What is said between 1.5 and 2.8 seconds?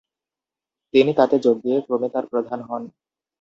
দিয়ে ক্রমে তার প্রধান